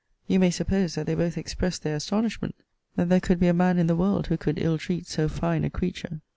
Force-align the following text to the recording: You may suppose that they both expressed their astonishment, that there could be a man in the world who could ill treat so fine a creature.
You 0.25 0.39
may 0.39 0.49
suppose 0.49 0.95
that 0.95 1.05
they 1.05 1.13
both 1.13 1.37
expressed 1.37 1.83
their 1.83 1.95
astonishment, 1.95 2.55
that 2.95 3.07
there 3.09 3.19
could 3.19 3.39
be 3.39 3.49
a 3.49 3.53
man 3.53 3.77
in 3.77 3.85
the 3.85 3.95
world 3.95 4.25
who 4.25 4.35
could 4.37 4.57
ill 4.57 4.79
treat 4.79 5.05
so 5.05 5.27
fine 5.29 5.63
a 5.63 5.69
creature. 5.69 6.21